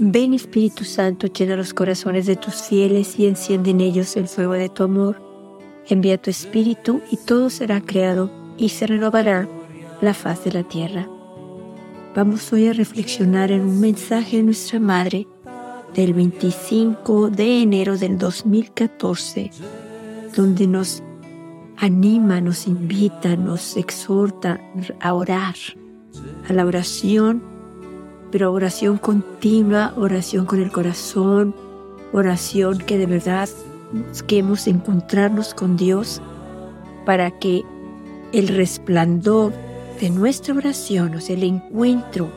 [0.00, 4.52] Ven Espíritu Santo, llena los corazones de tus fieles y enciende en ellos el fuego
[4.52, 5.20] de tu amor.
[5.88, 9.48] Envía tu Espíritu y todo será creado y se renovará
[10.00, 11.08] la faz de la tierra.
[12.14, 15.26] Vamos hoy a reflexionar en un mensaje de nuestra Madre
[15.94, 19.50] del 25 de enero del 2014,
[20.36, 21.02] donde nos
[21.76, 24.60] anima, nos invita, nos exhorta
[25.00, 25.56] a orar,
[26.48, 27.57] a la oración
[28.30, 31.54] pero oración continua, oración con el corazón,
[32.12, 33.48] oración que de verdad
[34.08, 36.20] busquemos encontrarnos con Dios
[37.06, 37.64] para que
[38.32, 39.52] el resplandor
[40.00, 42.28] de nuestra oración, o sea, el encuentro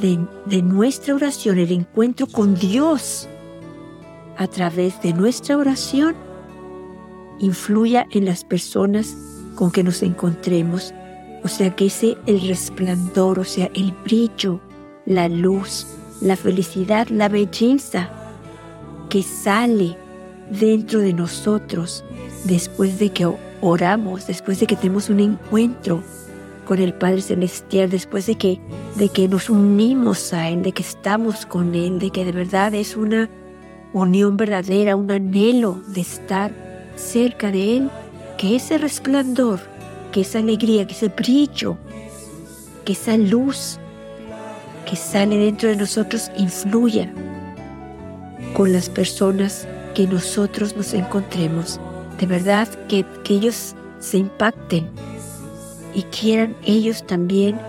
[0.00, 3.28] de, de nuestra oración, el encuentro con Dios
[4.36, 6.14] a través de nuestra oración,
[7.40, 9.16] influya en las personas
[9.56, 10.94] con que nos encontremos.
[11.42, 14.60] O sea, que ese el resplandor, o sea, el brillo
[15.08, 15.86] la luz,
[16.20, 18.10] la felicidad, la belleza
[19.08, 19.96] que sale
[20.50, 22.04] dentro de nosotros
[22.44, 23.26] después de que
[23.62, 26.02] oramos, después de que tenemos un encuentro
[26.66, 28.60] con el Padre Celestial, después de que,
[28.96, 32.74] de que nos unimos a Él, de que estamos con Él, de que de verdad
[32.74, 33.30] es una
[33.94, 36.52] unión verdadera, un anhelo de estar
[36.96, 37.90] cerca de Él,
[38.36, 39.60] que ese resplandor,
[40.12, 41.78] que esa alegría, que ese brillo,
[42.84, 43.80] que esa luz
[44.88, 47.12] que sale dentro de nosotros influya
[48.54, 51.78] con las personas que nosotros nos encontremos.
[52.18, 54.88] De verdad que, que ellos se impacten
[55.94, 57.60] y quieran ellos también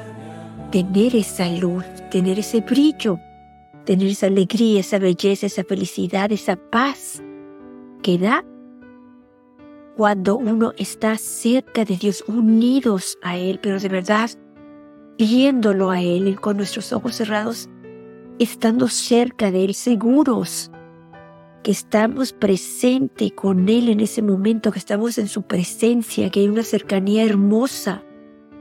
[0.71, 3.19] tener esa luz, tener ese brillo,
[3.85, 7.21] tener esa alegría, esa belleza, esa felicidad, esa paz
[8.01, 8.45] que da
[9.97, 14.29] cuando uno está cerca de Dios, unidos a Él, pero de verdad
[15.19, 17.69] viéndolo a Él con nuestros ojos cerrados,
[18.39, 20.71] estando cerca de Él, seguros
[21.61, 26.47] que estamos presente con Él en ese momento, que estamos en su presencia, que hay
[26.47, 28.01] una cercanía hermosa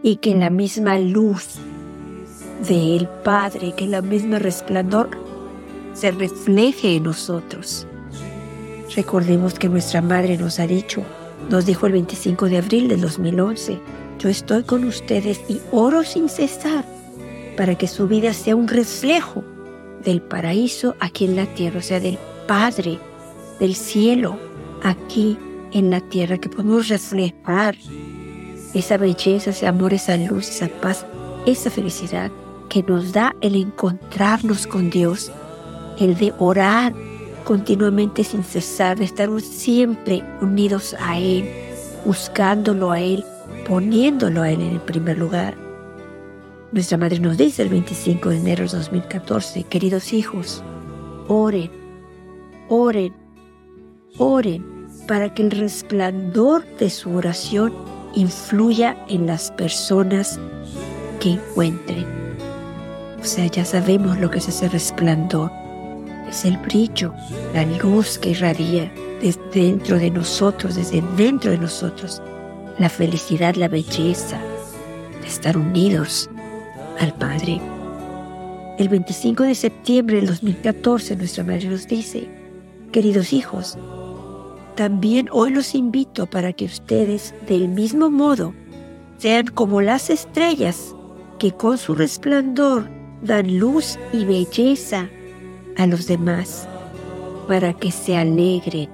[0.03, 1.59] y que la misma luz
[2.69, 5.11] del Padre, que la misma resplandor
[5.93, 7.87] se refleje en nosotros.
[8.97, 11.05] Recordemos que nuestra Madre nos ha dicho,
[11.51, 13.79] nos dijo el 25 de abril del 2011,
[14.19, 16.85] yo estoy con ustedes y oro sin cesar
[17.57, 19.45] para que su vida sea un reflejo
[20.05, 22.99] del paraíso aquí en la tierra, o sea, del Padre,
[23.61, 24.39] del cielo,
[24.83, 25.37] aquí
[25.73, 27.77] en la tierra, que podemos reflejar
[28.75, 31.05] esa belleza, ese amor, esa luz, esa paz,
[31.47, 32.31] esa felicidad
[32.69, 35.33] que nos da el encontrarnos con Dios,
[35.99, 36.93] el de orar
[37.45, 41.51] continuamente sin cesar, de estar siempre unidos a Él,
[42.05, 43.25] buscándolo a Él,
[43.67, 45.55] poniéndolo a Él en el primer lugar.
[46.73, 50.63] Nuestra madre nos dice el 25 de enero de 2014, queridos hijos,
[51.29, 51.71] oren,
[52.69, 53.15] oren,
[54.19, 57.73] oren para que el resplandor de su oración
[58.15, 60.39] influya en las personas
[61.21, 62.07] que encuentren.
[63.21, 65.51] O sea, ya sabemos lo que es ese resplandor.
[66.29, 67.15] Es el brillo,
[67.55, 68.93] la luz que irradia
[69.23, 72.23] desde dentro de nosotros, desde dentro de nosotros,
[72.79, 74.39] la felicidad, la belleza
[75.21, 76.31] de estar unidos
[77.01, 77.61] al Padre.
[78.79, 82.29] El 25 de septiembre del 2014 nuestra madre nos dice,
[82.93, 83.77] queridos hijos,
[84.77, 88.55] también hoy los invito para que ustedes del mismo modo
[89.19, 90.95] sean como las estrellas
[91.41, 92.89] que con su resplandor
[93.23, 95.09] dan luz y belleza
[95.77, 96.69] a los demás,
[97.49, 98.89] para que se alegren.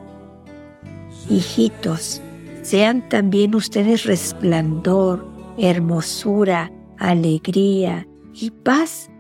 [1.29, 2.23] Hijitos,
[2.65, 5.27] sean también ustedes resplandor,
[5.59, 9.11] hermosura, alegría y paz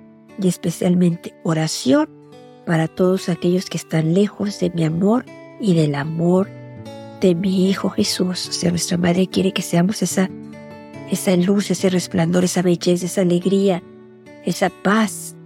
[0.40, 2.08] y especialmente oración
[2.64, 5.26] para todos aquellos que están lejos de mi amor
[5.60, 6.48] y del amor
[7.20, 8.48] de mi Hijo Jesús.
[8.48, 10.30] O sea, nuestra Madre quiere que seamos esa,
[11.10, 13.82] esa luz, ese resplandor, esa belleza, esa alegría,
[14.46, 15.36] esa paz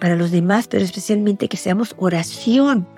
[0.00, 2.88] para los demás, pero especialmente que seamos oración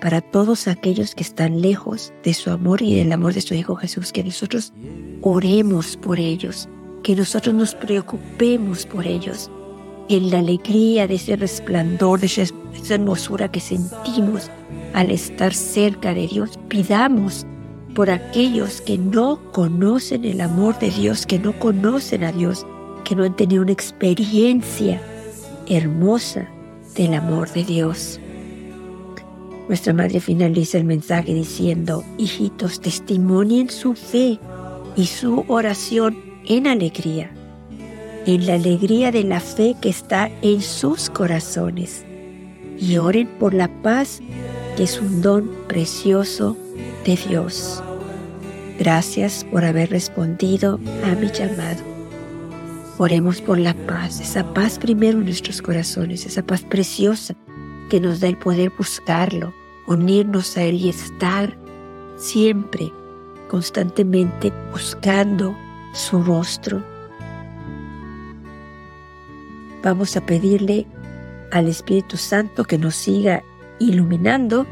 [0.00, 3.76] para todos aquellos que están lejos de su amor y del amor de su Hijo
[3.76, 4.72] Jesús, que nosotros
[5.22, 6.68] oremos por ellos,
[7.02, 9.50] que nosotros nos preocupemos por ellos,
[10.08, 12.54] en la alegría de ese resplandor, de esa,
[12.94, 14.50] hermosura que sentimos
[14.94, 17.44] al estar cerca de Dios, pidamos
[17.94, 22.64] por aquellos que no conocen el amor de Dios, que no conocen a Dios,
[23.04, 25.00] que no han tenido una experiencia
[25.68, 26.48] hermosa
[26.94, 28.20] del amor de Dios.
[29.68, 34.38] Nuestra madre finaliza el mensaje diciendo, hijitos, testimonien su fe
[34.96, 36.16] y su oración
[36.46, 37.32] en alegría.
[38.26, 42.04] en la alegría de la fe que está en sus corazones
[42.76, 44.20] y oren por la paz
[44.76, 46.56] que es un don precioso
[47.04, 47.84] de Dios.
[48.80, 51.84] Gracias por haber respondido a mi llamado.
[52.98, 57.36] Oremos por la paz, esa paz primero en nuestros corazones, esa paz preciosa
[57.88, 59.52] que nos da el poder buscarlo,
[59.86, 61.56] unirnos a Él y estar
[62.16, 62.92] siempre,
[63.48, 65.56] constantemente buscando
[65.92, 66.82] su rostro.
[69.82, 70.86] Vamos a pedirle
[71.52, 73.42] al Espíritu Santo que nos siga
[73.78, 74.66] iluminando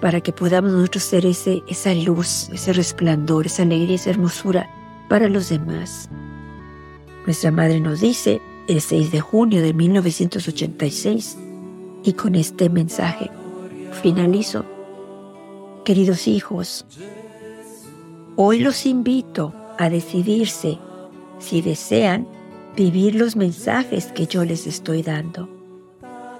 [0.00, 4.68] para que podamos nosotros ser ese, esa luz, ese resplandor, esa alegría, esa hermosura
[5.08, 6.10] para los demás.
[7.24, 11.38] Nuestra madre nos dice el 6 de junio de 1986
[12.02, 13.30] y con este mensaje
[14.02, 14.64] finalizo.
[15.84, 16.86] Queridos hijos,
[18.36, 20.78] hoy los invito a decidirse
[21.38, 22.26] si desean
[22.76, 25.48] vivir los mensajes que yo les estoy dando.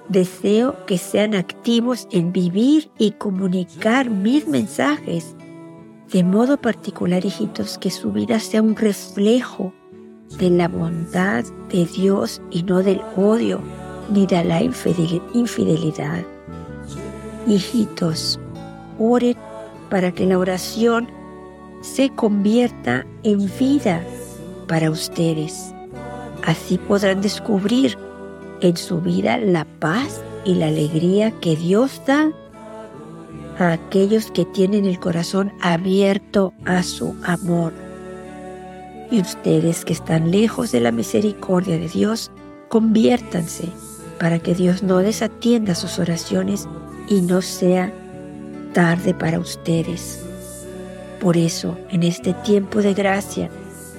[0.09, 5.35] Deseo que sean activos en vivir y comunicar mis mensajes.
[6.13, 9.73] De modo particular, hijitos, que su vida sea un reflejo
[10.39, 13.61] de la bondad de Dios y no del odio
[14.09, 16.23] de la infidelidad.
[17.47, 18.39] Hijitos,
[18.99, 19.37] oren
[19.91, 21.09] para que la oración
[21.83, 24.05] se convierta en vida
[24.69, 25.75] para ustedes.
[26.45, 27.99] Así podrán descubrir
[28.61, 32.31] en su vida la paz y la alegría que Dios da
[33.59, 37.73] a aquellos que tienen el corazón abierto a su amor.
[39.11, 42.31] Y ustedes que están lejos de la misericordia de Dios,
[42.69, 43.69] conviértanse
[44.19, 46.69] para que Dios no desatienda sus oraciones
[47.09, 47.93] y no sea
[48.73, 50.21] tarde para ustedes.
[51.21, 53.51] Por eso, en este tiempo de gracia,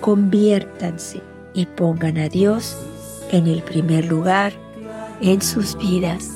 [0.02, 1.22] conviértanse
[1.54, 2.78] y pongan a Dios
[3.32, 4.54] en el primer lugar
[5.22, 6.30] en sus vidas.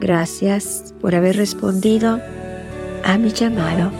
[0.00, 2.20] Gracias por haber respondido
[3.04, 3.90] a mi llamado.